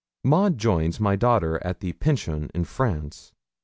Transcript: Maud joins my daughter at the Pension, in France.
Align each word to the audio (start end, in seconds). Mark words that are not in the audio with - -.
Maud 0.23 0.57
joins 0.57 0.99
my 0.99 1.15
daughter 1.15 1.63
at 1.63 1.79
the 1.79 1.93
Pension, 1.93 2.49
in 2.55 2.63
France. 2.63 3.33